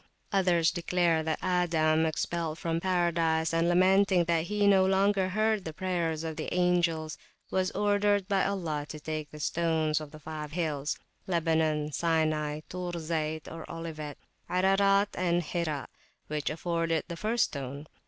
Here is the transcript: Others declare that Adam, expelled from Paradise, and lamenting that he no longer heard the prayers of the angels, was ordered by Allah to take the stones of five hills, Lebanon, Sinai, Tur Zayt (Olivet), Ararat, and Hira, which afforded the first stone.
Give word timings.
Others 0.31 0.71
declare 0.71 1.21
that 1.21 1.37
Adam, 1.43 2.07
expelled 2.07 2.57
from 2.57 2.79
Paradise, 2.79 3.53
and 3.53 3.69
lamenting 3.69 4.23
that 4.23 4.45
he 4.45 4.65
no 4.65 4.83
longer 4.83 5.29
heard 5.29 5.63
the 5.63 5.73
prayers 5.73 6.23
of 6.23 6.37
the 6.37 6.51
angels, 6.51 7.19
was 7.51 7.69
ordered 7.73 8.27
by 8.27 8.43
Allah 8.43 8.87
to 8.89 8.99
take 8.99 9.29
the 9.29 9.39
stones 9.39 10.01
of 10.01 10.19
five 10.19 10.53
hills, 10.53 10.97
Lebanon, 11.27 11.91
Sinai, 11.91 12.61
Tur 12.67 12.93
Zayt 12.93 13.47
(Olivet), 13.69 14.17
Ararat, 14.49 15.09
and 15.13 15.43
Hira, 15.43 15.87
which 16.25 16.49
afforded 16.49 17.03
the 17.07 17.15
first 17.15 17.43
stone. 17.43 17.85